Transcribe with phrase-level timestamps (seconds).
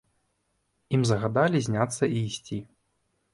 [0.97, 2.59] Ім загадалі зняцца і ісці.